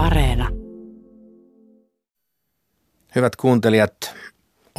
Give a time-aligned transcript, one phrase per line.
[0.00, 0.48] Areena.
[3.14, 4.14] Hyvät kuuntelijat,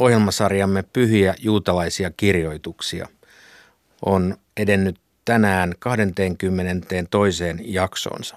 [0.00, 3.08] ohjelmasarjamme Pyhiä juutalaisia kirjoituksia
[4.06, 7.44] on edennyt tänään 22.
[7.60, 8.36] jaksonsa.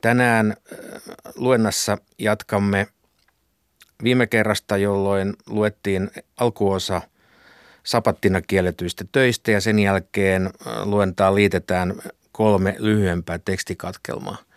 [0.00, 0.78] Tänään äh,
[1.36, 2.86] luennassa jatkamme
[4.04, 7.00] viime kerrasta, jolloin luettiin alkuosa
[7.82, 11.94] sapattina kielletyistä töistä ja sen jälkeen äh, luentaan liitetään
[12.32, 14.51] kolme lyhyempää tekstikatkelmaa.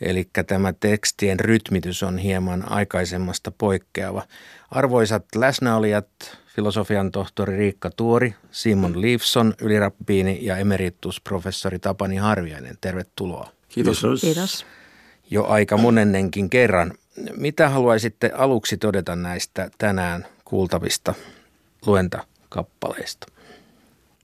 [0.00, 4.22] Eli tämä tekstien rytmitys on hieman aikaisemmasta poikkeava.
[4.70, 6.08] Arvoisat läsnäolijat,
[6.54, 12.78] filosofian tohtori Riikka Tuori, Simon Leifson, ylirappiini ja emeritusprofessori Tapani Harviainen.
[12.80, 13.52] Tervetuloa.
[13.68, 14.02] Kiitos.
[14.20, 14.66] Kiitos.
[15.30, 16.92] Jo aika monennenkin kerran.
[17.36, 21.14] Mitä haluaisitte aluksi todeta näistä tänään kuultavista
[21.86, 23.26] luentakappaleista?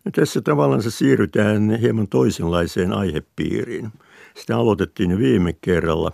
[0.05, 3.93] No tässä tavallaan se siirrytään hieman toisenlaiseen aihepiiriin.
[4.37, 6.13] Sitä aloitettiin viime kerralla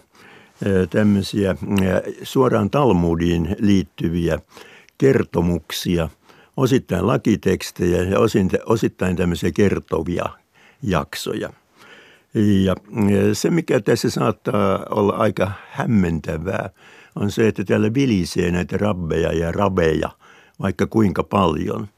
[0.90, 1.56] tämmöisiä
[2.22, 4.38] suoraan Talmudiin liittyviä
[4.98, 6.08] kertomuksia,
[6.56, 8.18] osittain lakitekstejä ja
[8.66, 10.24] osittain tämmöisiä kertovia
[10.82, 11.52] jaksoja.
[12.64, 12.74] Ja
[13.32, 16.70] se, mikä tässä saattaa olla aika hämmentävää,
[17.14, 20.10] on se, että täällä vilisee näitä rabbeja ja rabeja
[20.60, 21.88] vaikka kuinka paljon.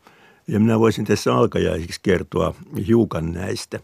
[0.49, 2.55] Ja minä voisin tässä alkajaisiksi kertoa
[2.87, 3.81] hiukan näistä.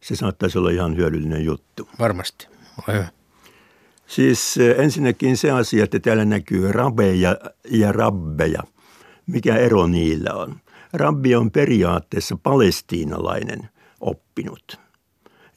[0.00, 1.88] Se saattaisi olla ihan hyödyllinen juttu.
[1.98, 2.48] Varmasti.
[2.88, 3.08] Ole hyvä.
[4.06, 7.36] Siis ensinnäkin se asia, että täällä näkyy rabeja
[7.70, 8.62] ja rabbeja.
[9.26, 10.56] Mikä ero niillä on?
[10.92, 13.68] Rabbi on periaatteessa palestiinalainen
[14.00, 14.80] oppinut.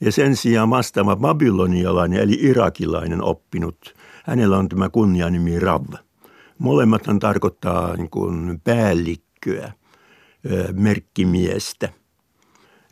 [0.00, 3.94] Ja sen sijaan vastaava babylonialainen eli irakilainen oppinut,
[4.24, 5.84] hänellä on tämä kunnianimi Rav.
[6.58, 9.72] Molemmathan tarkoittaa niin kuin päällikköä,
[10.72, 11.88] merkkimiestä.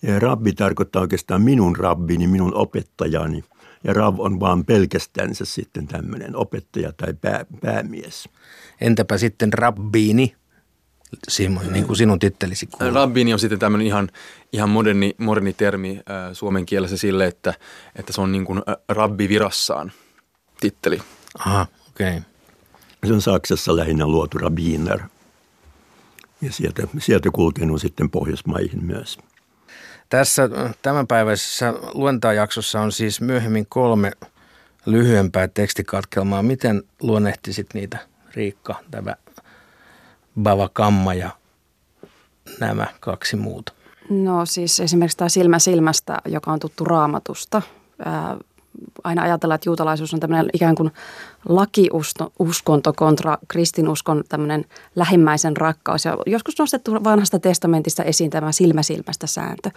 [0.02, 3.44] Ja rabbi tarkoittaa oikeastaan minun rabbini, minun opettajani–
[3.84, 8.28] ja Rav on vaan pelkästänsä sitten tämmöinen opettaja tai pää, päämies.
[8.80, 10.36] Entäpä sitten rabbiini,
[11.28, 12.94] Simon, niin kuin sinun tittelisi kuuluu?
[12.94, 14.08] Rabbiini on sitten tämmöinen ihan,
[14.52, 17.54] ihan moderni, moderni termi äh, suomen kielessä sille, että,
[17.96, 19.92] että se on niin kuin äh, rabbi virassaan
[20.60, 21.02] titteli.
[21.38, 22.08] Aha, okei.
[22.08, 22.20] Okay.
[23.06, 25.00] Se on Saksassa lähinnä luotu rabbiner
[26.42, 29.18] ja sieltä, sieltä kulkenut sitten Pohjoismaihin myös.
[30.08, 30.48] Tässä
[30.82, 34.12] tämänpäiväisessä luentajaksossa on siis myöhemmin kolme
[34.86, 36.42] lyhyempää tekstikatkelmaa.
[36.42, 37.98] Miten luonnehtisit niitä,
[38.34, 39.14] Riikka, tämä
[40.42, 41.30] Bava Kamma ja
[42.60, 43.72] nämä kaksi muuta?
[44.10, 47.62] No siis esimerkiksi tämä Silmä silmästä, joka on tuttu raamatusta
[49.04, 50.90] aina ajatellaan, että juutalaisuus on tämmöinen ikään kuin
[51.48, 54.64] lakiuskonto kontra kristinuskon tämmöinen
[54.96, 56.04] lähimmäisen rakkaus.
[56.04, 59.70] Ja joskus nostettu vanhasta testamentista esiin tämä silmä silmästä sääntö.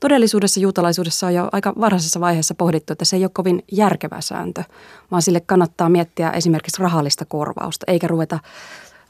[0.00, 4.64] Todellisuudessa juutalaisuudessa on jo aika varhaisessa vaiheessa pohdittu, että se ei ole kovin järkevä sääntö,
[5.10, 8.38] vaan sille kannattaa miettiä esimerkiksi rahallista korvausta, eikä ruveta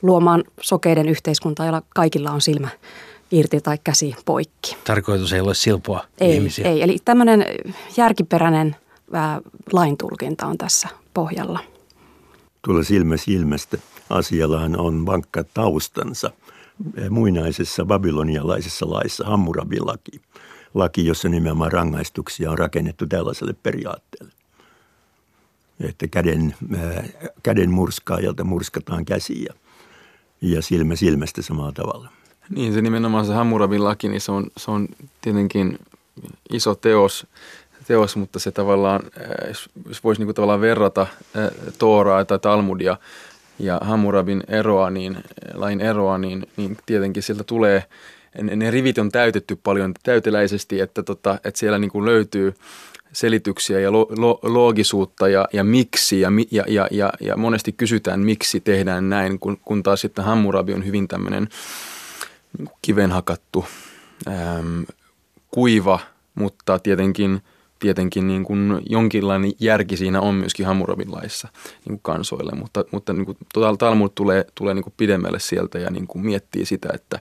[0.03, 2.69] luomaan sokeiden yhteiskuntaa, jolla kaikilla on silmä
[3.31, 4.77] irti tai käsi poikki.
[4.85, 6.69] Tarkoitus ei ole silpoa ei, ihmisiä.
[6.69, 7.45] Ei, eli tämmöinen
[7.97, 8.77] järkiperäinen–
[9.72, 11.60] laintulkinta on tässä pohjalla.
[12.62, 13.78] Tuolla silmä silmästä
[14.10, 16.30] asiallahan on vankka taustansa
[17.10, 20.20] muinaisessa babylonialaisessa laissa, Hammurabin laki.
[20.74, 24.32] Laki, jossa nimenomaan rangaistuksia on rakennettu tällaiselle periaatteelle.
[25.80, 27.04] Että käden, äh,
[27.42, 29.54] käden murskaajalta murskataan käsiä
[30.40, 32.08] ja silmä silmästä samalla tavalla.
[32.50, 34.88] Niin, se nimenomaan se Hammurabin laki, niin se on, se on
[35.20, 35.78] tietenkin
[36.52, 37.26] iso teos
[37.88, 39.49] teos, mutta se tavallaan, äh,
[39.88, 42.97] jos voisi niin tavallaan verrata äh, Tooraa tai Talmudia
[43.59, 45.22] ja Hammurabin eroa, niin, äh,
[45.54, 47.84] lain eroa, niin, niin tietenkin sieltä tulee,
[48.43, 52.54] ne rivit on täytetty paljon täyteläisesti, että, tota, että siellä niin kuin löytyy
[53.12, 58.20] selityksiä ja lo, lo, loogisuutta ja, ja miksi ja, ja, ja, ja, ja monesti kysytään,
[58.20, 61.49] miksi tehdään näin, kun, kun taas sitten Hammurabi on hyvin tämmöinen
[62.59, 63.65] niin kivenhakattu,
[64.26, 64.84] äm,
[65.50, 65.99] kuiva,
[66.34, 67.41] mutta tietenkin–
[67.78, 73.12] tietenkin niin kuin jonkinlainen järki siinä on myöskin Hammurabin laissa niin kuin kansoille, mutta, mutta
[73.12, 73.38] niin kuin
[73.79, 77.20] Talmud tulee, tulee niin kuin pidemmälle sieltä ja niin kuin miettii sitä, että,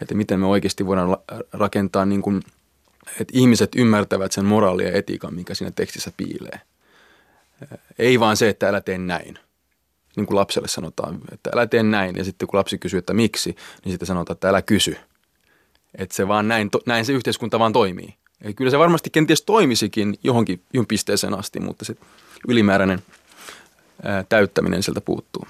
[0.00, 1.16] että miten me oikeasti voidaan
[1.52, 2.42] rakentaa, niin kuin,
[3.20, 6.60] että ihmiset ymmärtävät sen moraalia ja etiikan, mikä siinä tekstissä piilee.
[7.98, 9.38] Ei vaan se, että älä tee näin.
[10.16, 12.16] Niin kuin lapselle sanotaan, että älä tee näin.
[12.16, 14.96] Ja sitten kun lapsi kysyy, että miksi, niin sitten sanotaan, että älä kysy.
[15.94, 18.14] Että se vaan näin, näin se yhteiskunta vaan toimii.
[18.42, 21.96] Eli kyllä se varmasti kenties toimisikin johonkin, johon pisteeseen asti, mutta se
[22.48, 23.02] ylimääräinen
[24.02, 25.46] ää, täyttäminen sieltä puuttuu.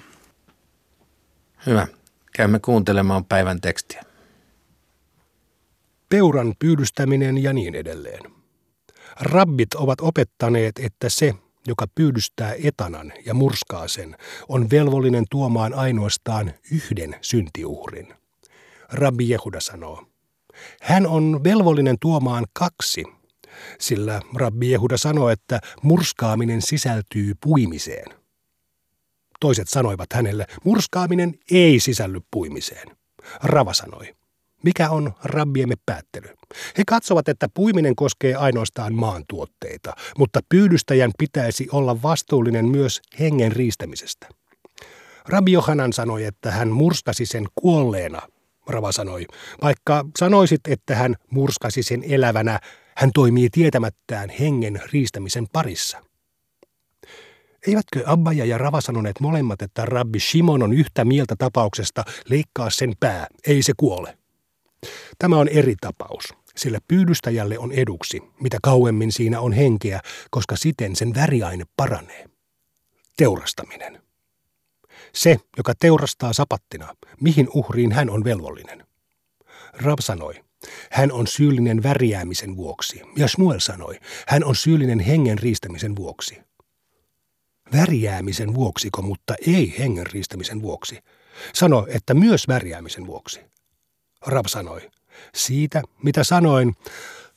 [1.67, 1.87] Hyvä.
[2.33, 4.03] Käymme kuuntelemaan päivän tekstiä.
[6.09, 8.21] Peuran pyydystäminen ja niin edelleen.
[9.21, 11.35] Rabbit ovat opettaneet, että se,
[11.67, 14.17] joka pyydystää etanan ja murskaa sen,
[14.49, 18.15] on velvollinen tuomaan ainoastaan yhden syntiuhrin.
[18.93, 20.05] Rabbi Jehuda sanoo,
[20.81, 23.04] hän on velvollinen tuomaan kaksi,
[23.78, 28.22] sillä Rabbi Jehuda sanoo, että murskaaminen sisältyy puimiseen.
[29.40, 32.96] Toiset sanoivat hänelle, murskaaminen ei sisälly puimiseen.
[33.43, 34.14] Rava sanoi,
[34.64, 36.28] mikä on rabbiemme päättely?
[36.78, 44.28] He katsovat, että puiminen koskee ainoastaan maantuotteita, mutta pyydystäjän pitäisi olla vastuullinen myös hengen riistämisestä.
[45.28, 48.22] Rabbi Johanan sanoi, että hän murskasi sen kuolleena.
[48.69, 49.26] Rava sanoi,
[49.62, 52.61] vaikka sanoisit, että hän murskasi sen elävänä,
[52.97, 56.05] hän toimii tietämättään hengen riistämisen parissa.
[57.67, 62.93] Eivätkö Abbaja ja Rava sanoneet molemmat, että rabbi Shimon on yhtä mieltä tapauksesta leikkaa sen
[63.00, 64.19] pää, ei se kuole?
[65.19, 66.25] Tämä on eri tapaus,
[66.56, 70.00] sillä pyydystäjälle on eduksi, mitä kauemmin siinä on henkeä,
[70.31, 72.26] koska siten sen väriaine paranee.
[73.17, 74.01] Teurastaminen.
[75.14, 78.87] Se, joka teurastaa sapattina, mihin uhriin hän on velvollinen.
[79.73, 80.35] Rab sanoi,
[80.91, 83.99] hän on syyllinen värjäämisen vuoksi, ja Shmuel sanoi,
[84.29, 86.38] hän on syyllinen hengen riistämisen vuoksi.
[87.73, 90.99] Värjäämisen vuoksiko, mutta ei hengen riistämisen vuoksi.
[91.55, 93.41] Sano, että myös värjäämisen vuoksi.
[94.26, 94.91] Rab sanoi,
[95.35, 96.76] siitä mitä sanoin,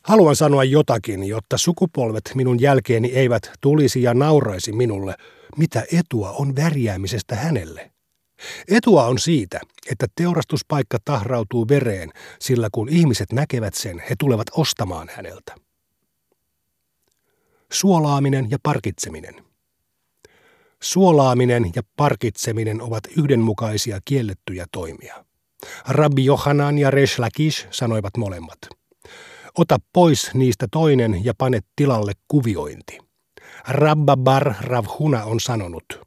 [0.02, 5.16] haluan sanoa jotakin, jotta sukupolvet minun jälkeeni eivät tulisi ja nauraisi minulle,
[5.58, 7.92] mitä etua on värjäämisestä hänelle.
[8.68, 9.60] Etua on siitä,
[9.92, 15.56] että teurastuspaikka tahrautuu vereen, sillä kun ihmiset näkevät sen, he tulevat ostamaan häneltä.
[17.72, 19.46] Suolaaminen ja parkitseminen.
[20.82, 25.26] Suolaaminen ja parkitseminen ovat yhdenmukaisia kiellettyjä toimia.
[25.88, 28.58] Rabbi Johanan ja Resh Lakish sanoivat molemmat.
[29.58, 33.05] Ota pois niistä toinen ja pane tilalle kuviointi.
[33.68, 36.02] Rabba Bar Ravhuna on sanonut.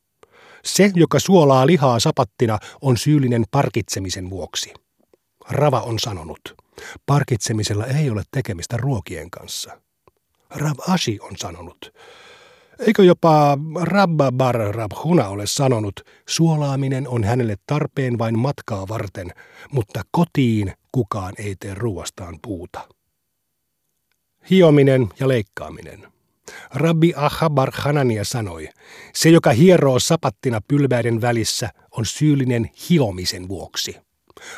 [0.64, 4.74] Se, joka suolaa lihaa sapattina, on syyllinen parkitsemisen vuoksi.
[5.50, 6.54] Rava on sanonut.
[7.06, 9.80] Parkitsemisella ei ole tekemistä ruokien kanssa.
[10.50, 11.92] Rav Ashi on sanonut.
[12.78, 19.32] Eikö jopa Rabba Bar Rabhuna ole sanonut, suolaaminen on hänelle tarpeen vain matkaa varten,
[19.72, 22.88] mutta kotiin kukaan ei tee ruoastaan puuta.
[24.50, 26.17] Hiominen ja leikkaaminen.
[26.74, 28.68] Rabbi Ahabar Hanania sanoi,
[29.14, 33.96] se joka hieroo sapattina pylväiden välissä on syyllinen hiomisen vuoksi.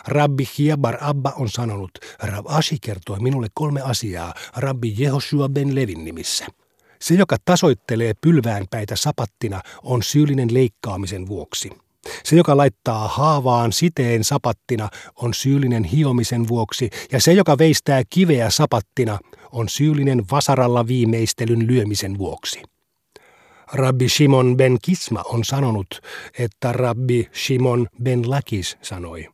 [0.07, 1.91] Rabbi Hiebar Abba on sanonut,
[2.23, 6.47] Rab Ashi kertoi minulle kolme asiaa Rabbi Jehoshua ben Levin nimissä–
[7.03, 11.71] se, joka tasoittelee pylväänpäitä sapattina, on syyllinen leikkaamisen vuoksi.
[12.25, 18.51] Se, joka laittaa haavaan siteen sapattina, on syyllinen hiomisen vuoksi, ja se, joka veistää kiveä
[18.51, 19.19] sapattina,
[19.52, 22.62] on syyllinen vasaralla viimeistelyn lyömisen vuoksi.
[23.73, 26.00] Rabbi Shimon ben Kisma on sanonut,
[26.38, 29.29] että Rabbi Shimon ben Lakis sanoi.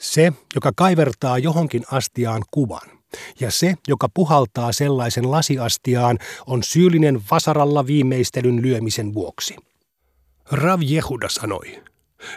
[0.00, 2.88] Se, joka kaivertaa johonkin astiaan kuvan,
[3.40, 9.56] ja se, joka puhaltaa sellaisen lasiastiaan, on syyllinen vasaralla viimeistelyn lyömisen vuoksi.
[10.50, 11.82] Rav Jehuda sanoi,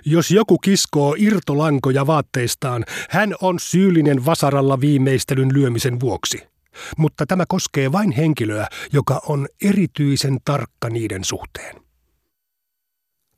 [0.06, 6.59] jos joku kiskoo irtolankoja vaatteistaan, hän on syyllinen vasaralla viimeistelyn lyömisen vuoksi.
[6.98, 11.76] Mutta tämä koskee vain henkilöä, joka on erityisen tarkka niiden suhteen.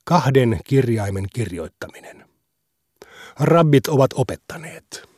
[0.05, 2.25] Kahden kirjaimen kirjoittaminen.
[3.39, 5.11] Rabbit ovat opettaneet.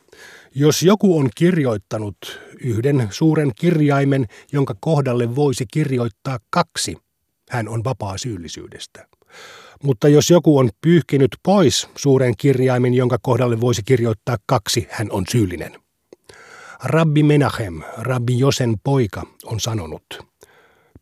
[0.54, 2.16] Jos joku on kirjoittanut
[2.60, 6.96] yhden suuren kirjaimen, jonka kohdalle voisi kirjoittaa kaksi,
[7.50, 9.06] hän on vapaa syyllisyydestä.
[9.82, 15.24] Mutta jos joku on pyyhkinyt pois suuren kirjaimen, jonka kohdalle voisi kirjoittaa kaksi, hän on
[15.30, 15.83] syyllinen.
[16.84, 20.04] Rabbi Menachem, Rabbi Josen poika, on sanonut,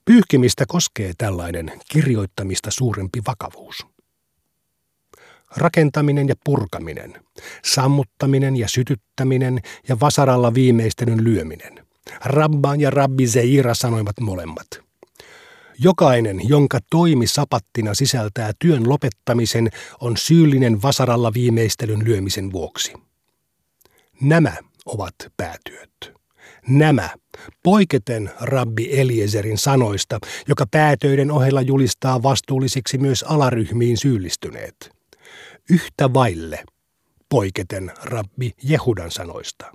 [0.05, 3.87] pyyhkimistä koskee tällainen kirjoittamista suurempi vakavuus
[5.57, 7.15] rakentaminen ja purkaminen,
[7.65, 11.87] sammuttaminen ja sytyttäminen ja vasaralla viimeistelyn lyöminen.
[12.25, 14.67] Rabba ja Rabbi Zeira sanoivat molemmat.
[15.79, 19.71] Jokainen, jonka toimi sapattina sisältää työn lopettamisen,
[20.01, 22.93] on syyllinen vasaralla viimeistelyn lyömisen vuoksi.
[24.21, 26.13] Nämä ovat päätyöt.
[26.69, 27.11] Nämä,
[27.63, 34.77] poiketen rabbi Eliezerin sanoista, joka päätöiden ohella julistaa vastuullisiksi myös alaryhmiin syyllistyneet–
[35.71, 36.65] yhtä vaille,
[37.29, 39.73] poiketen rabbi Jehudan sanoista.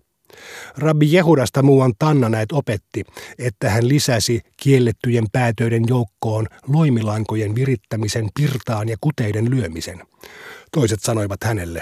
[0.77, 3.03] Rabbi Jehudasta muuan Tanna näet opetti,
[3.39, 10.03] että hän lisäsi kiellettyjen päätöiden joukkoon loimilankojen virittämisen pirtaan ja kuteiden lyömisen.
[10.71, 11.81] Toiset sanoivat hänelle,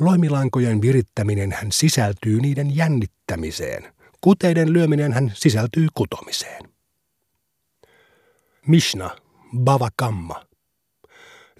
[0.00, 3.94] loimilankojen virittäminen hän sisältyy niiden jännittämiseen.
[4.20, 6.62] Kuteiden lyöminen hän sisältyy kutomiseen.
[8.66, 9.10] Mishna,
[9.58, 10.46] Bavakamma.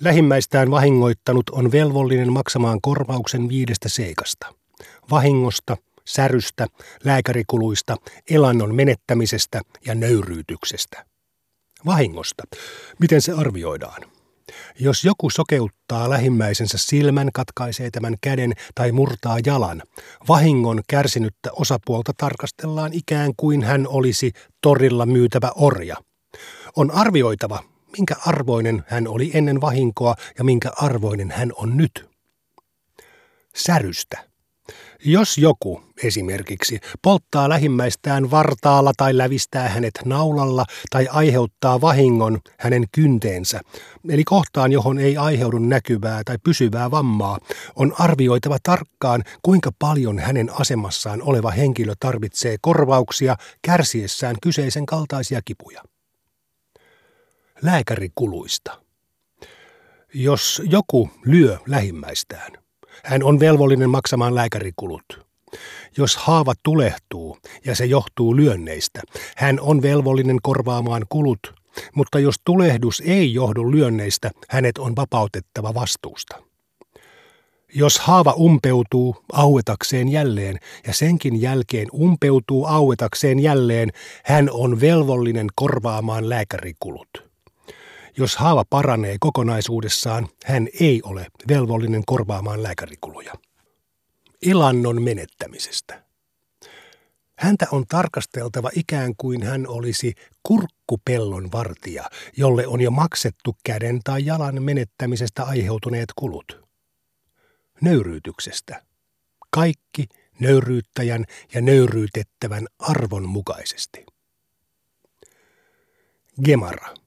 [0.00, 4.54] Lähimmäistään vahingoittanut on velvollinen maksamaan korvauksen viidestä seikasta.
[5.10, 6.66] Vahingosta, särystä,
[7.04, 7.96] lääkärikuluista,
[8.30, 11.06] elannon menettämisestä ja nöyryytyksestä.
[11.86, 12.42] Vahingosta.
[12.98, 14.02] Miten se arvioidaan?
[14.78, 19.82] Jos joku sokeuttaa lähimmäisensä silmän, katkaisee tämän käden tai murtaa jalan,
[20.28, 25.96] vahingon kärsinyttä osapuolta tarkastellaan ikään kuin hän olisi torilla myytävä orja.
[26.76, 27.64] On arvioitava,
[27.98, 32.10] minkä arvoinen hän oli ennen vahinkoa ja minkä arvoinen hän on nyt.
[33.56, 34.31] Särystä.
[35.04, 43.60] Jos joku esimerkiksi polttaa lähimmäistään vartaalla tai lävistää hänet naulalla tai aiheuttaa vahingon hänen kynteensä,
[44.08, 47.38] eli kohtaan, johon ei aiheudu näkyvää tai pysyvää vammaa,
[47.76, 55.82] on arvioitava tarkkaan, kuinka paljon hänen asemassaan oleva henkilö tarvitsee korvauksia kärsiessään kyseisen kaltaisia kipuja.
[57.62, 58.82] Lääkärikuluista.
[60.14, 62.61] Jos joku lyö lähimmäistään,
[63.04, 65.26] hän on velvollinen maksamaan lääkärikulut.
[65.96, 69.00] Jos haava tulehtuu ja se johtuu lyönneistä,
[69.36, 71.54] hän on velvollinen korvaamaan kulut,
[71.94, 76.42] mutta jos tulehdus ei johdu lyönneistä, hänet on vapautettava vastuusta.
[77.74, 83.90] Jos haava umpeutuu auetakseen jälleen ja senkin jälkeen umpeutuu auetakseen jälleen,
[84.24, 87.31] hän on velvollinen korvaamaan lääkärikulut.
[88.16, 93.32] Jos haava paranee kokonaisuudessaan, hän ei ole velvollinen korvaamaan lääkärikuluja.
[94.46, 96.02] Elannon menettämisestä.
[97.38, 104.26] Häntä on tarkasteltava ikään kuin hän olisi kurkkupellon vartija, jolle on jo maksettu käden tai
[104.26, 106.68] jalan menettämisestä aiheutuneet kulut.
[107.80, 108.82] Nöyryytyksestä.
[109.50, 110.08] Kaikki
[110.40, 114.06] nöyryyttäjän ja nöyryytettävän arvon mukaisesti.
[116.44, 117.01] Gemara.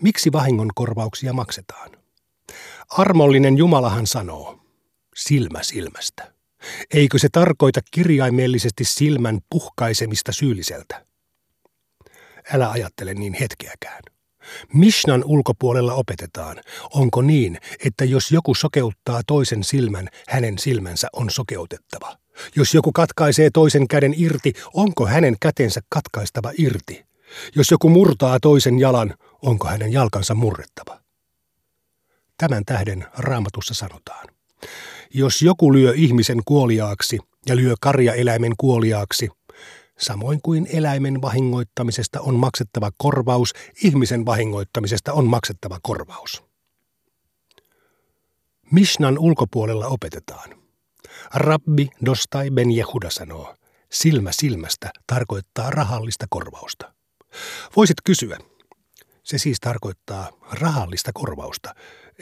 [0.00, 1.90] Miksi vahingonkorvauksia maksetaan?
[2.88, 4.60] Armollinen Jumalahan sanoo,
[5.14, 6.34] silmä silmästä.
[6.94, 11.06] Eikö se tarkoita kirjaimellisesti silmän puhkaisemista syylliseltä?
[12.52, 14.02] Älä ajattele niin hetkeäkään.
[14.74, 16.60] Mishnan ulkopuolella opetetaan,
[16.94, 22.16] onko niin, että jos joku sokeuttaa toisen silmän, hänen silmänsä on sokeutettava.
[22.56, 27.04] Jos joku katkaisee toisen käden irti, onko hänen kätensä katkaistava irti?
[27.56, 31.00] Jos joku murtaa toisen jalan, onko hänen jalkansa murrettava?
[32.38, 34.26] Tämän tähden raamatussa sanotaan.
[35.14, 39.28] Jos joku lyö ihmisen kuoliaaksi ja lyö karjaeläimen kuoliaaksi,
[39.98, 43.52] samoin kuin eläimen vahingoittamisesta on maksettava korvaus,
[43.84, 46.42] ihmisen vahingoittamisesta on maksettava korvaus.
[48.70, 50.50] Mishnan ulkopuolella opetetaan.
[51.34, 53.54] Rabbi Dostai ben Jehuda sanoo,
[53.92, 56.94] silmä silmästä tarkoittaa rahallista korvausta.
[57.76, 58.38] Voisit kysyä,
[59.24, 61.74] se siis tarkoittaa rahallista korvausta.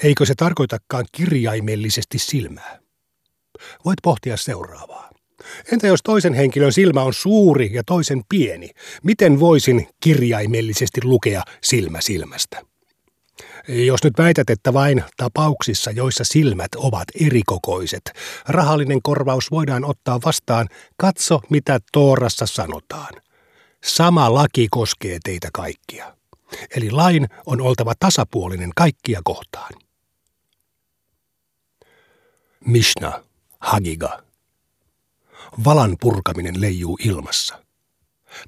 [0.02, 2.78] Eikö se tarkoitakaan kirjaimellisesti silmää?
[3.84, 5.10] Voit pohtia seuraavaa.
[5.72, 8.70] Entä jos toisen henkilön silmä on suuri ja toisen pieni?
[9.02, 12.62] Miten voisin kirjaimellisesti lukea silmä silmästä?
[13.68, 18.02] Jos nyt väität, että vain tapauksissa, joissa silmät ovat erikokoiset,
[18.48, 23.14] rahallinen korvaus voidaan ottaa vastaan, katso mitä Toorassa sanotaan.
[23.84, 26.21] Sama laki koskee teitä kaikkia.
[26.76, 29.72] Eli lain on oltava tasapuolinen kaikkia kohtaan.
[32.64, 33.24] Mishna,
[33.60, 34.22] Hagiga.
[35.64, 37.64] Valan purkaminen leijuu ilmassa.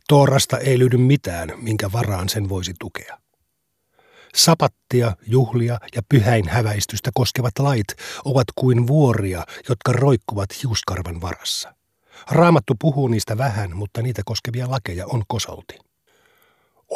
[0.09, 3.19] Toorasta ei löydy mitään, minkä varaan sen voisi tukea.
[4.35, 7.87] Sapattia, juhlia ja pyhäin häväistystä koskevat lait
[8.25, 11.75] ovat kuin vuoria, jotka roikkuvat hiuskarvan varassa.
[12.31, 15.84] Raamattu puhuu niistä vähän, mutta niitä koskevia lakeja on kosolti.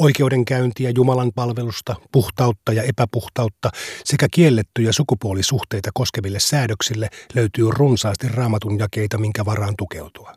[0.00, 3.70] Oikeudenkäyntiä, Jumalan palvelusta, puhtautta ja epäpuhtautta
[4.04, 10.32] sekä kiellettyjä sukupuolisuhteita koskeville säädöksille löytyy runsaasti raamatun jakeita, minkä varaan tukeutua.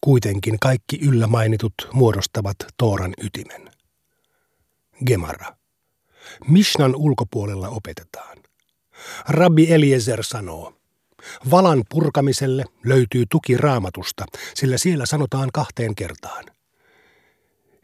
[0.00, 3.70] Kuitenkin kaikki yllä mainitut muodostavat Tooran ytimen.
[5.06, 5.56] Gemara.
[6.48, 8.38] Mishnan ulkopuolella opetetaan.
[9.28, 10.72] Rabbi Eliezer sanoo,
[11.50, 16.44] Valan purkamiselle löytyy tuki raamatusta, sillä siellä sanotaan kahteen kertaan–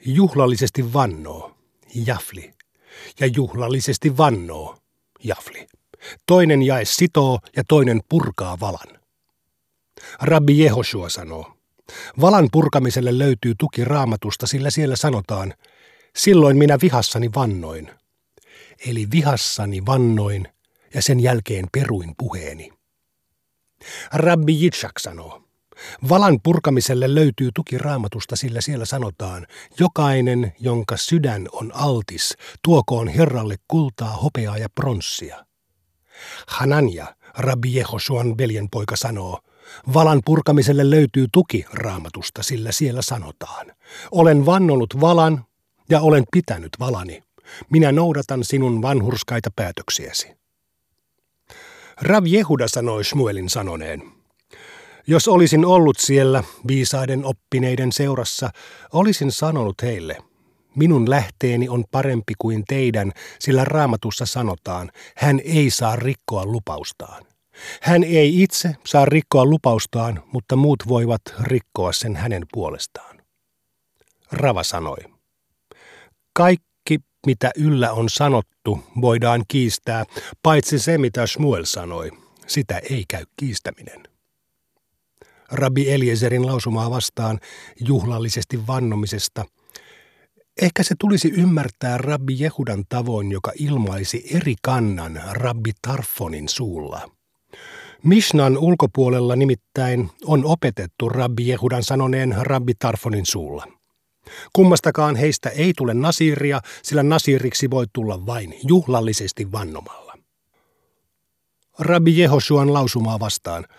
[0.06, 1.56] juhlallisesti vannoo,
[1.94, 2.54] jafli,
[3.20, 4.78] ja juhlallisesti vannoo,
[5.24, 5.66] jafli.
[6.26, 9.00] Toinen jae sitoo ja toinen purkaa valan.
[10.20, 11.56] Rabbi Jehoshua sanoo,
[12.20, 15.54] valan purkamiselle löytyy tuki raamatusta, sillä siellä sanotaan,
[16.16, 17.90] silloin minä vihassani vannoin.
[18.86, 20.48] Eli vihassani vannoin
[20.94, 22.70] ja sen jälkeen peruin puheeni.
[24.12, 25.45] Rabbi Jitschak sanoo,
[26.08, 29.46] Valan purkamiselle löytyy tuki raamatusta, sillä siellä sanotaan,
[29.80, 35.46] jokainen, jonka sydän on altis, tuokoon Herralle kultaa, hopeaa ja pronssia.
[36.46, 37.06] Hanania,
[37.38, 39.40] Rabbi Jehosuan veljenpoika sanoo,
[39.94, 43.66] Valan purkamiselle löytyy tuki raamatusta, sillä siellä sanotaan,
[44.10, 45.44] olen vannonut valan
[45.90, 47.22] ja olen pitänyt valani.
[47.70, 50.36] Minä noudatan sinun vanhurskaita päätöksiäsi.
[52.02, 54.02] Rav Jehuda sanoi Shmuelin sanoneen,
[55.06, 58.50] jos olisin ollut siellä viisaiden oppineiden seurassa,
[58.92, 60.16] olisin sanonut heille,
[60.76, 67.24] minun lähteeni on parempi kuin teidän, sillä raamatussa sanotaan, hän ei saa rikkoa lupaustaan.
[67.82, 73.22] Hän ei itse saa rikkoa lupaustaan, mutta muut voivat rikkoa sen hänen puolestaan.
[74.32, 74.96] Rava sanoi,
[76.32, 80.04] kaikki mitä yllä on sanottu voidaan kiistää,
[80.42, 82.10] paitsi se mitä Shmuel sanoi,
[82.46, 84.15] sitä ei käy kiistäminen.
[85.52, 87.40] Rabbi Eliezerin lausumaa vastaan
[87.80, 89.44] juhlallisesti vannomisesta.
[90.62, 97.10] Ehkä se tulisi ymmärtää Rabbi Jehudan tavoin, joka ilmaisi eri kannan Rabbi Tarfonin suulla.
[98.02, 103.66] Mishnan ulkopuolella nimittäin on opetettu Rabbi Jehudan sanoneen Rabbi Tarfonin suulla.
[104.52, 110.18] Kummastakaan heistä ei tule nasiria, sillä nasiriksi voi tulla vain juhlallisesti vannomalla.
[111.78, 113.64] Rabbi Jehosuan lausumaa vastaan–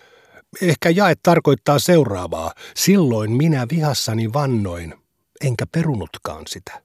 [0.62, 2.52] Ehkä jae tarkoittaa seuraavaa.
[2.76, 4.94] Silloin minä vihassani vannoin,
[5.40, 6.82] enkä perunutkaan sitä.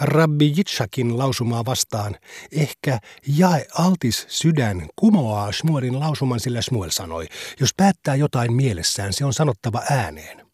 [0.00, 2.16] Rabbi Jitsakin lausumaa vastaan,
[2.52, 7.26] ehkä jae altis sydän kumoaa Shmuelin lausuman, sillä Shmuel sanoi,
[7.60, 10.46] jos päättää jotain mielessään, se on sanottava ääneen.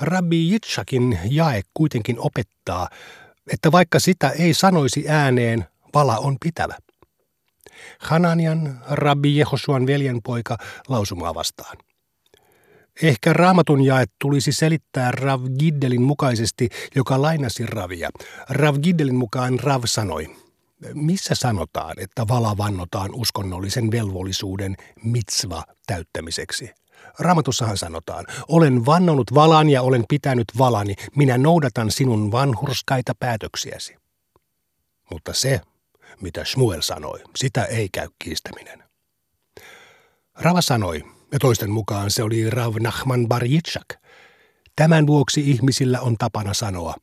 [0.00, 2.88] Rabbi Jitsakin jae kuitenkin opettaa,
[3.52, 6.78] että vaikka sitä ei sanoisi ääneen, vala on pitävä.
[7.98, 10.56] Hananian, rabbi Jehosuan veljenpoika,
[10.88, 11.76] lausumaa vastaan.
[13.02, 18.10] Ehkä raamatun jaet tulisi selittää Rav Giddelin mukaisesti, joka lainasi Ravia.
[18.48, 20.36] Rav Giddelin mukaan Rav sanoi,
[20.94, 26.70] missä sanotaan, että vala vannotaan uskonnollisen velvollisuuden mitzva täyttämiseksi?
[27.18, 33.96] Raamatussahan sanotaan, olen vannonut valan ja olen pitänyt valani, minä noudatan sinun vanhurskaita päätöksiäsi.
[35.10, 35.60] Mutta se,
[36.20, 37.20] mitä Shmuel sanoi.
[37.36, 38.84] Sitä ei käy kiistäminen.
[40.34, 43.88] Rava sanoi, ja toisten mukaan se oli Rav Nachman Bar Yitzhak.
[44.76, 46.94] Tämän vuoksi ihmisillä on tapana sanoa,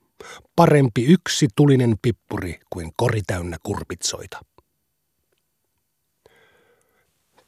[0.56, 4.40] parempi yksi tulinen pippuri kuin kori täynnä kurpitsoita.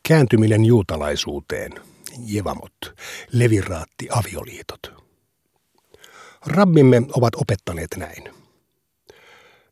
[0.07, 1.71] Kääntyminen juutalaisuuteen,
[2.25, 2.75] jevamot,
[3.31, 5.03] leviraatti, avioliitot.
[6.45, 8.42] Rabbimme ovat opettaneet näin.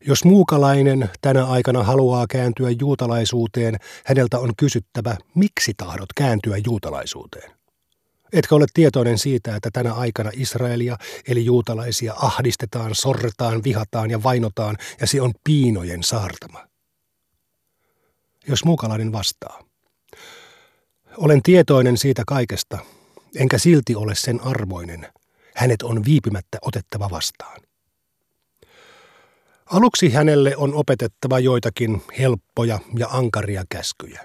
[0.06, 7.50] Jos muukalainen tänä aikana haluaa kääntyä juutalaisuuteen, häneltä on kysyttävä, miksi tahdot kääntyä juutalaisuuteen?
[8.32, 10.96] Etkä ole tietoinen siitä, että tänä aikana Israelia
[11.28, 16.66] eli juutalaisia ahdistetaan, sorretaan, vihataan ja vainotaan, ja se on piinojen saartama.
[18.48, 19.64] Jos muukalainen vastaa,
[21.16, 22.78] olen tietoinen siitä kaikesta,
[23.36, 25.06] enkä silti ole sen arvoinen,
[25.54, 27.60] hänet on viipymättä otettava vastaan.
[29.72, 34.20] Aluksi hänelle on opetettava joitakin helppoja ja ankaria käskyjä.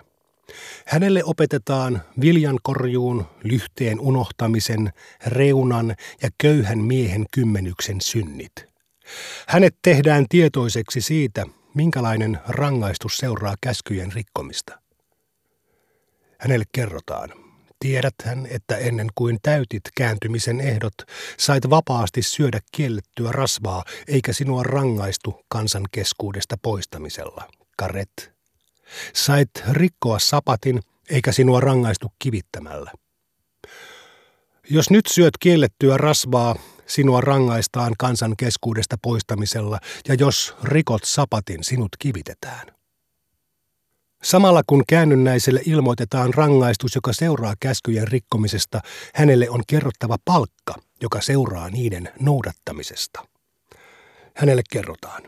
[0.85, 4.93] Hänelle opetetaan viljankorjuun, lyhteen unohtamisen,
[5.27, 8.51] reunan ja köyhän miehen kymmenyksen synnit.
[9.47, 14.79] Hänet tehdään tietoiseksi siitä, minkälainen rangaistus seuraa käskyjen rikkomista.
[16.39, 17.29] Hänelle kerrotaan–
[17.79, 20.93] Tiedäthän, että ennen kuin täytit kääntymisen ehdot,
[21.37, 27.47] sait vapaasti syödä kiellettyä rasvaa, eikä sinua rangaistu kansan keskuudesta poistamisella.
[27.77, 28.31] Karet.
[29.13, 32.91] Sait rikkoa sapatin, eikä sinua rangaistu kivittämällä.
[34.69, 41.89] Jos nyt syöt kiellettyä rasvaa, sinua rangaistaan kansan keskuudesta poistamisella, ja jos rikot sapatin, sinut
[41.99, 42.76] kivitetään.
[44.23, 48.81] Samalla kun käännynnäiselle ilmoitetaan rangaistus, joka seuraa käskyjen rikkomisesta,
[49.15, 53.27] hänelle on kerrottava palkka, joka seuraa niiden noudattamisesta.
[54.35, 55.23] Hänelle kerrotaan.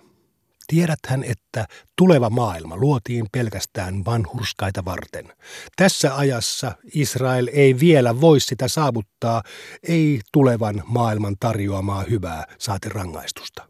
[0.68, 5.34] Tiedäthän, että tuleva maailma luotiin pelkästään vanhurskaita varten.
[5.76, 9.44] Tässä ajassa Israel ei vielä voi sitä saavuttaa,
[9.84, 13.69] ei tulevan maailman tarjoamaa hyvää saati rangaistusta.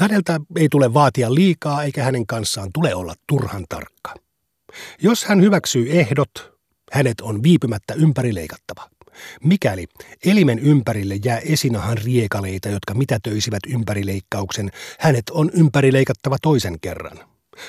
[0.00, 4.14] Häneltä ei tule vaatia liikaa eikä hänen kanssaan tule olla turhan tarkka.
[5.02, 6.52] Jos hän hyväksyy ehdot,
[6.92, 8.90] hänet on viipymättä ympärileikattava.
[9.44, 9.86] Mikäli
[10.26, 17.18] elimen ympärille jää esinahan riekaleita, jotka mitätöisivät ympärileikkauksen, hänet on ympärileikattava toisen kerran.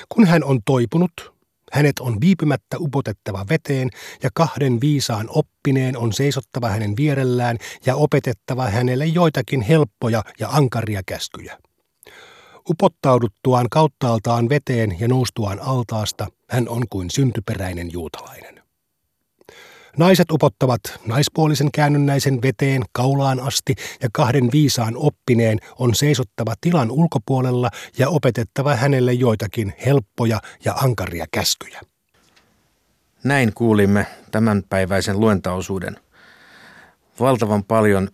[0.08, 1.38] Kun hän on toipunut,
[1.72, 3.90] Hänet on viipymättä upotettava veteen
[4.22, 11.02] ja kahden viisaan oppineen on seisottava hänen vierellään ja opetettava hänelle joitakin helppoja ja ankaria
[11.06, 11.58] käskyjä.
[12.70, 18.62] Upottauduttuaan kauttaaltaan veteen ja noustuaan altaasta, hän on kuin syntyperäinen juutalainen.
[19.96, 27.70] Naiset upottavat naispuolisen käännynnäisen veteen kaulaan asti ja kahden viisaan oppineen on seisottava tilan ulkopuolella
[27.98, 31.80] ja opetettava hänelle joitakin helppoja ja ankaria käskyjä.
[33.24, 35.96] Näin kuulimme tämänpäiväisen luentaosuuden.
[37.20, 38.08] Valtavan paljon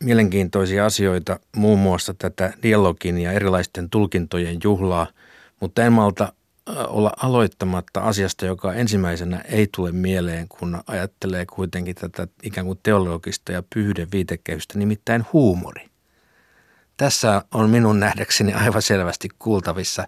[0.00, 5.06] mielenkiintoisia asioita, muun muassa tätä dialogin ja erilaisten tulkintojen juhlaa,
[5.60, 6.32] mutta en malta
[6.86, 13.52] olla aloittamatta asiasta, joka ensimmäisenä ei tule mieleen, kun ajattelee kuitenkin tätä ikään kuin teologista
[13.52, 15.86] ja pyhyyden viitekehystä, nimittäin huumori.
[16.96, 20.06] Tässä on minun nähdäkseni aivan selvästi kuultavissa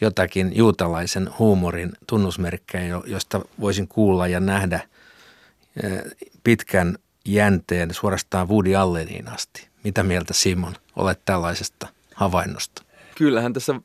[0.00, 4.80] jotakin juutalaisen huumorin tunnusmerkkejä, josta voisin kuulla ja nähdä
[6.44, 9.68] pitkän jänteen suorastaan Woody Alleniin asti.
[9.84, 12.82] Mitä mieltä Simon olet tällaisesta havainnosta?
[13.14, 13.80] Kyllähän tässä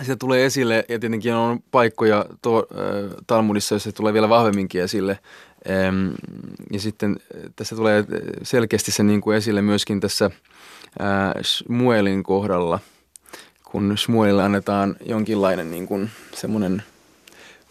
[0.00, 4.82] sitä tulee esille ja tietenkin on paikkoja tuo, äh, Talmudissa, jossa se tulee vielä vahvemminkin
[4.82, 5.18] esille.
[5.70, 6.08] Ähm,
[6.72, 7.16] ja sitten
[7.56, 8.04] tässä tulee
[8.42, 12.78] selkeästi se niin kuin esille myöskin tässä äh, Shmuelin kohdalla,
[13.64, 16.82] kun Shmuelille annetaan jonkinlainen niin kuin semmoinen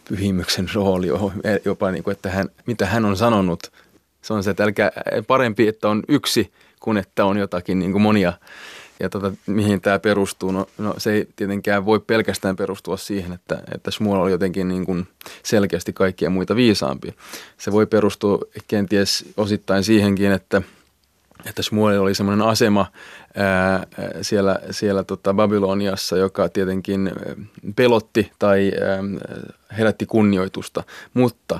[0.10, 1.07] pyhimyksen rooli,
[1.65, 3.71] jopa niin kuin, että hän, mitä hän on sanonut.
[4.28, 4.92] Se on se, että älkää,
[5.28, 8.34] parempi, että on yksi kuin että on jotakin niin kuin monia
[9.00, 10.52] ja tota, mihin tämä perustuu?
[10.52, 14.86] No, no se ei tietenkään voi pelkästään perustua siihen, että, että Shmuel oli jotenkin niin
[14.86, 15.08] kuin
[15.44, 17.16] selkeästi kaikkia muita viisaampi.
[17.58, 20.62] Se voi perustua kenties osittain siihenkin, että,
[21.45, 22.86] että Shmuel oli semmoinen asema
[23.36, 23.88] ää,
[24.21, 27.12] siellä, siellä tota Babyloniassa, joka tietenkin
[27.76, 29.04] pelotti tai ää,
[29.78, 31.60] herätti kunnioitusta, mutta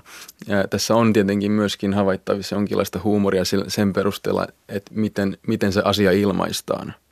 [0.50, 6.12] ää, tässä on tietenkin myöskin havaittavissa jonkinlaista huumoria sen perusteella, että miten, miten se asia
[6.12, 6.94] ilmaistaan–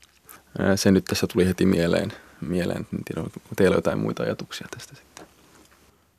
[0.76, 2.14] se nyt tässä tuli heti mieleen.
[2.42, 2.88] mieleen.
[2.94, 5.26] En tiedä, onko teillä jotain muita ajatuksia tästä sitten?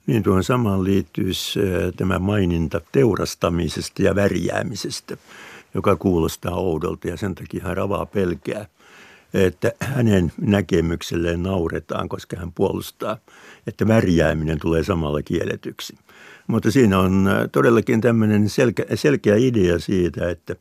[0.06, 1.60] Niin tuohon samaan liittyisi
[1.96, 5.16] tämä maininta teurastamisesta ja värjäämisestä,
[5.76, 8.66] joka kuulostaa oudolta ja sen takia hän ravaa pelkää,
[9.34, 13.18] että hänen näkemykselleen nauretaan, koska hän puolustaa,
[13.66, 15.98] että värjääminen tulee samalla kielletyksi.
[16.46, 20.56] Mutta siinä on todellakin tämmöinen selkeä, selkeä idea siitä, että,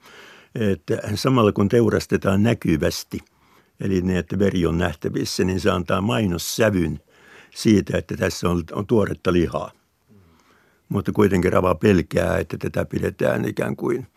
[0.55, 3.19] että samalla kun teurastetaan näkyvästi–
[3.79, 6.99] eli niin, että veri on nähtävissä, niin se antaa mainossävyn
[7.55, 9.71] siitä, että tässä on, on tuoretta lihaa.
[10.89, 14.07] Mutta kuitenkin Rava pelkää, että tätä pidetään ikään kuin,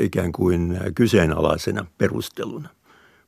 [0.00, 2.68] ikään kuin kyseenalaisena perusteluna.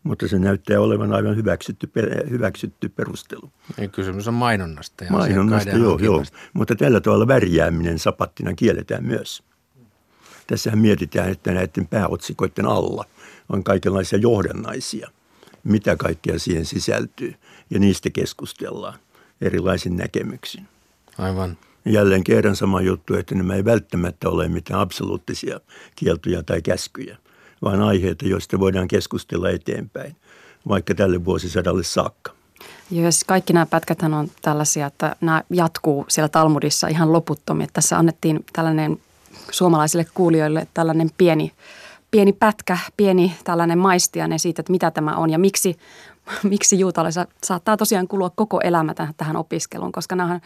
[0.02, 1.90] Mutta se näyttää olevan aivan hyväksytty,
[2.30, 3.52] hyväksytty perustelu.
[3.78, 5.04] Ei, kysymys on mainonnasta.
[5.04, 6.24] Ja mainonnasta, joo, joo.
[6.52, 9.42] Mutta tällä tavalla värjääminen sapattina kielletään myös.
[10.46, 13.04] Tässähän mietitään, että näiden pääotsikoiden alla
[13.48, 15.11] on kaikenlaisia johdannaisia–
[15.64, 17.35] mitä kaikkea siihen sisältyy.
[17.70, 18.98] Ja niistä keskustellaan
[19.40, 20.68] erilaisin näkemyksin.
[21.18, 21.59] Aivan.
[21.84, 25.60] Jälleen kerran sama juttu, että nämä ei välttämättä ole mitään absoluuttisia
[25.96, 27.16] kieltoja tai käskyjä,
[27.62, 30.16] vaan aiheita, joista voidaan keskustella eteenpäin,
[30.68, 32.32] vaikka tälle vuosisadalle saakka.
[32.90, 37.66] Joo, siis kaikki nämä pätkät on tällaisia, että nämä jatkuu siellä Talmudissa ihan loputtomia.
[37.72, 38.98] Tässä annettiin tällainen
[39.50, 41.52] suomalaisille kuulijoille tällainen pieni
[42.14, 45.76] pieni pätkä, pieni tällainen maistiainen siitä, että mitä tämä on ja miksi,
[46.42, 50.40] miksi juutalaisilla saattaa tosiaan kulua koko elämä tähän opiskeluun, koska nämä,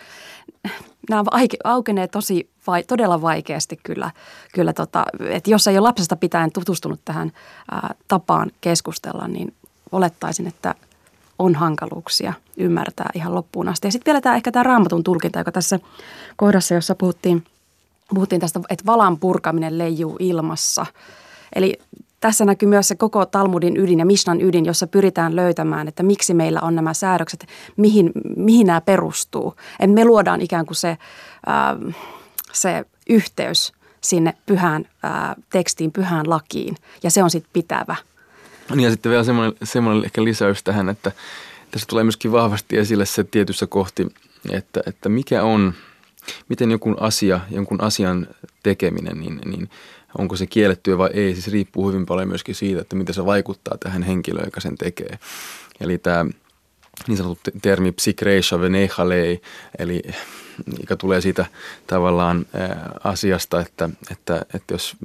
[1.10, 1.24] nämä
[1.64, 4.10] aukenee tosi vai, todella vaikeasti kyllä.
[4.54, 7.32] kyllä tota, että jos ei ole lapsesta pitäen tutustunut tähän
[7.70, 9.54] ää, tapaan keskustella, niin
[9.92, 10.74] olettaisin, että
[11.38, 13.86] on hankaluuksia ymmärtää ihan loppuun asti.
[13.86, 15.78] Ja sitten vielä tämä, ehkä tämä raamatun tulkinta, joka tässä
[16.36, 17.44] kohdassa, jossa puhuttiin,
[18.14, 20.86] puhuttiin tästä, että valan purkaminen leijuu ilmassa–
[21.54, 21.78] Eli
[22.20, 26.34] tässä näkyy myös se koko Talmudin ydin ja Mishnan ydin, jossa pyritään löytämään, että miksi
[26.34, 29.54] meillä on nämä säädökset, mihin, mihin nämä perustuu.
[29.80, 31.94] Et me luodaan ikään kuin se, äh,
[32.52, 37.96] se yhteys sinne pyhään äh, tekstiin, pyhään lakiin, ja se on sitten pitävä.
[38.70, 41.12] Niin ja sitten vielä semmoinen, semmoinen ehkä lisäys tähän, että
[41.70, 44.06] tässä tulee myöskin vahvasti esille se tietyssä kohti,
[44.50, 45.74] että, että mikä on,
[46.48, 48.26] miten jonkun asia, jonkun asian
[48.62, 49.70] tekeminen, niin, niin–
[50.18, 53.78] onko se kiellettyä vai ei, siis riippuu hyvin paljon myöskin siitä, että miten se vaikuttaa
[53.78, 55.18] tähän henkilöön, joka sen tekee.
[55.80, 56.26] Eli tämä
[57.06, 59.42] niin sanottu termi psikreisha venechalei,
[59.78, 60.02] eli
[60.78, 61.46] mikä tulee siitä
[61.86, 62.46] tavallaan
[63.04, 64.96] asiasta, että, että, että jos,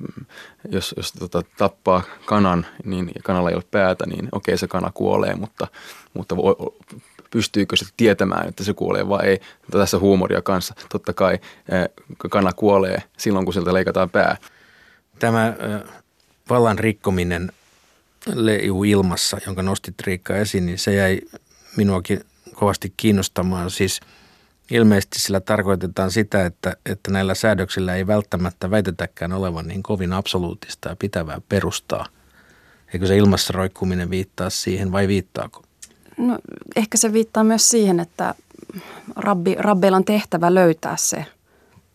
[0.71, 4.91] jos, jos tota, tappaa kanan niin, ja kanalla ei ole päätä, niin okei se kana
[4.93, 5.67] kuolee, mutta,
[6.13, 6.55] mutta voi,
[7.31, 9.39] pystyykö se tietämään, että se kuolee vai ei.
[9.71, 10.73] Tässä huumoria kanssa.
[10.89, 11.39] Totta kai
[12.29, 14.37] kana kuolee silloin, kun sieltä leikataan pää.
[15.19, 15.53] Tämä
[16.49, 17.51] vallan rikkominen
[18.33, 21.21] leijuu ilmassa, jonka nostit Riikka esiin, niin se jäi
[21.77, 22.19] minuakin
[22.53, 23.71] kovasti kiinnostamaan.
[23.71, 23.99] Siis
[24.71, 30.89] ilmeisesti sillä tarkoitetaan sitä, että, että näillä säädöksillä ei välttämättä väitetäkään olevan niin kovin absoluuttista
[30.89, 32.05] ja pitävää perustaa.
[32.93, 35.63] Eikö se ilmassa roikkuminen viittaa siihen vai viittaako?
[36.17, 36.39] No,
[36.75, 38.35] ehkä se viittaa myös siihen, että
[39.15, 41.25] rabbi, rabbeilla on tehtävä löytää se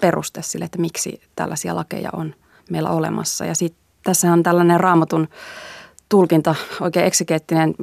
[0.01, 2.35] peruste sille, että miksi tällaisia lakeja on
[2.71, 3.45] meillä olemassa.
[3.45, 5.29] Ja sitten tässä on tällainen raamatun
[6.09, 7.75] tulkinta, oikein eksegeettinen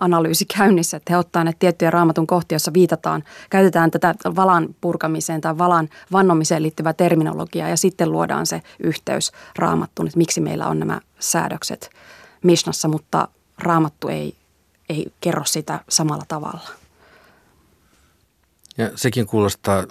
[0.00, 5.40] analyysi käynnissä, että he ottaa ne tiettyjä raamatun kohtia, joissa viitataan, käytetään tätä valan purkamiseen
[5.40, 10.78] tai valan vannomiseen liittyvää terminologiaa ja sitten luodaan se yhteys raamattuun, että miksi meillä on
[10.78, 11.90] nämä säädökset
[12.42, 14.34] Mishnassa, mutta raamattu ei,
[14.88, 16.68] ei kerro sitä samalla tavalla.
[18.78, 19.84] Ja sekin kuulostaa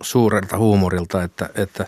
[0.00, 1.86] suurelta huumorilta, että, että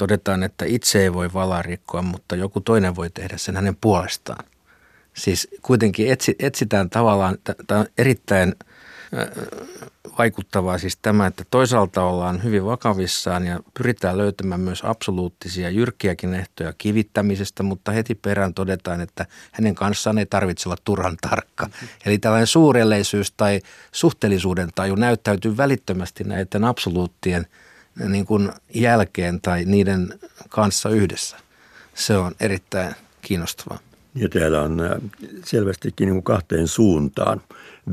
[0.00, 4.44] todetaan, että itse ei voi valaa rikkoa, mutta joku toinen voi tehdä sen hänen puolestaan.
[5.14, 8.54] Siis kuitenkin etsi, etsitään tavallaan, tämä on erittäin
[10.18, 16.72] vaikuttavaa siis tämä, että toisaalta ollaan hyvin vakavissaan ja pyritään löytämään myös absoluuttisia jyrkkiäkin ehtoja
[16.78, 21.66] kivittämisestä, mutta heti perään todetaan, että hänen kanssaan ei tarvitse olla turhan tarkka.
[21.66, 21.88] Mm-hmm.
[22.06, 23.60] Eli tällainen suurelleisyys tai
[23.92, 27.46] suhteellisuuden taju näyttäytyy välittömästi näiden absoluuttien
[28.08, 31.36] niin kuin jälkeen tai niiden kanssa yhdessä.
[31.94, 33.78] Se on erittäin kiinnostavaa.
[34.14, 34.90] Ja täällä on äh,
[35.44, 37.40] selvästikin niin kuin kahteen suuntaan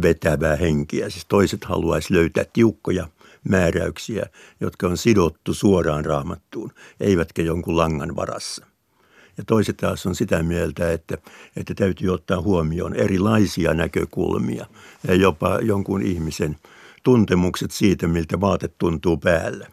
[0.02, 1.10] vetävää henkiä.
[1.10, 3.08] Siis toiset haluaisi löytää tiukkoja
[3.50, 4.26] määräyksiä,
[4.60, 8.66] jotka on sidottu suoraan raamattuun, eivätkä jonkun langan varassa.
[9.38, 11.18] Ja toiset taas on sitä mieltä, että,
[11.56, 14.66] että täytyy ottaa huomioon erilaisia näkökulmia
[15.08, 16.56] ja jopa jonkun ihmisen
[17.04, 19.68] tuntemukset siitä, miltä vaate tuntuu päällä.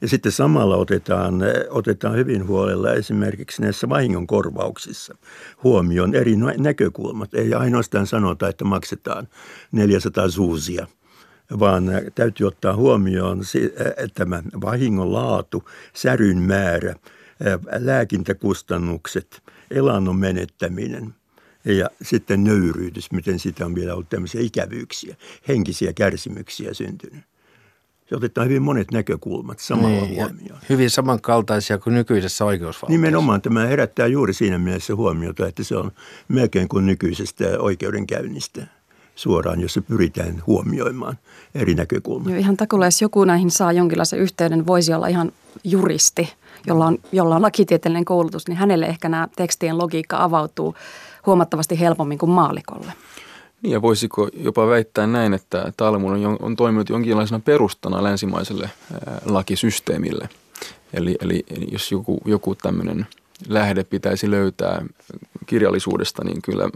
[0.00, 1.34] Ja sitten samalla otetaan,
[1.70, 5.14] otetaan hyvin huolella esimerkiksi näissä vahingonkorvauksissa
[5.64, 7.34] huomioon eri näkökulmat.
[7.34, 9.28] Ei ainoastaan sanota, että maksetaan
[9.72, 10.86] 400 suusia,
[11.58, 13.40] vaan täytyy ottaa huomioon
[14.14, 16.94] tämä vahingon laatu, säryn määrä,
[17.78, 21.14] lääkintäkustannukset, elannon menettäminen–
[21.64, 25.16] ja sitten nöyryytys, miten sitä on vielä ollut tämmöisiä ikävyyksiä,
[25.48, 27.29] henkisiä kärsimyksiä syntynyt
[28.10, 30.58] se otetaan hyvin monet näkökulmat samalla niin, huomioon.
[30.68, 32.92] Hyvin samankaltaisia kuin nykyisessä oikeusvaltiossa.
[32.92, 35.90] Nimenomaan tämä herättää juuri siinä mielessä huomiota, että se on
[36.28, 38.66] melkein kuin nykyisestä oikeudenkäynnistä
[39.14, 41.18] suoraan, jossa pyritään huomioimaan
[41.54, 42.30] eri näkökulmia.
[42.30, 45.32] Joo, ihan takulla, jos joku näihin saa jonkinlaisen yhteyden, voisi olla ihan
[45.64, 46.32] juristi,
[46.66, 50.74] jolla on, jolla on lakitieteellinen koulutus, niin hänelle ehkä nämä tekstien logiikka avautuu
[51.26, 52.92] huomattavasti helpommin kuin maalikolle.
[53.62, 59.20] Niin ja voisiko jopa väittää näin, että Talmud on, on toiminut jonkinlaisena perustana länsimaiselle ää,
[59.24, 60.28] lakisysteemille.
[60.92, 63.06] Eli, eli jos joku, joku tämmöinen
[63.48, 64.84] lähde pitäisi löytää
[65.46, 66.70] kirjallisuudesta, niin kyllä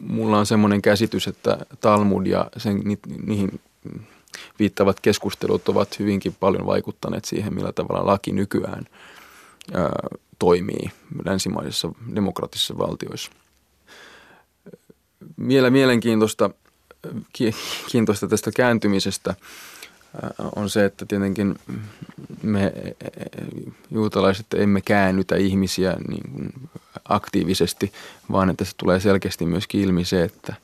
[0.00, 3.60] mulla on semmoinen käsitys, että Talmud ja sen, ni, niihin
[4.58, 8.84] viittavat keskustelut ovat hyvinkin paljon vaikuttaneet siihen, millä tavalla laki nykyään
[9.74, 9.90] ää,
[10.38, 10.90] toimii
[11.24, 13.30] länsimaisissa demokraattisissa valtioissa
[15.48, 16.50] vielä mielenkiintoista
[17.90, 21.58] kiintoista tästä kääntymisestä äh, on se, että tietenkin
[22.42, 22.72] me
[23.90, 26.52] juutalaiset emme käännytä ihmisiä niin kuin
[27.08, 27.92] aktiivisesti,
[28.32, 30.54] vaan että se tulee selkeästi myöskin ilmi se, että,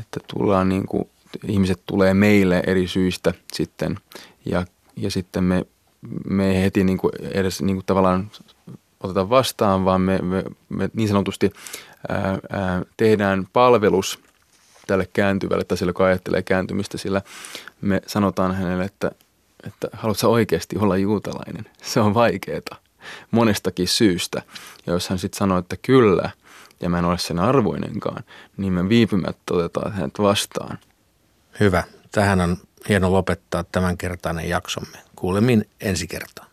[0.00, 1.04] että tullaan niin kuin,
[1.48, 3.98] ihmiset tulee meille eri syistä sitten.
[4.44, 5.66] Ja, ja sitten me,
[6.28, 8.30] me ei heti niin kuin edes niin kuin tavallaan
[9.00, 11.52] oteta vastaan, vaan me, me, me niin sanotusti
[12.08, 14.18] ää, ää, tehdään palvelus
[14.86, 17.22] tälle kääntyvälle tai sille, joka ajattelee kääntymistä, sillä
[17.80, 19.10] me sanotaan hänelle, että,
[19.66, 21.66] että haluatko oikeasti olla juutalainen?
[21.82, 22.76] Se on vaikeaa
[23.30, 24.42] monestakin syystä.
[24.86, 26.30] Ja jos hän sitten sanoo, että kyllä,
[26.80, 28.24] ja mä en ole sen arvoinenkaan,
[28.56, 30.78] niin me viipymättä otetaan hänet vastaan.
[31.60, 31.84] Hyvä.
[32.12, 32.56] Tähän on
[32.88, 34.98] hieno lopettaa tämänkertainen jaksomme.
[35.16, 36.49] Kuulemin ensi kertaa.